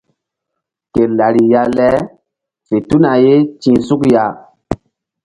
[0.93, 1.89] Ke lariya le
[2.67, 4.25] fe tuna ye ti̧h suk ya.